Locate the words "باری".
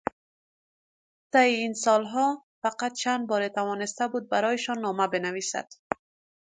3.27-3.49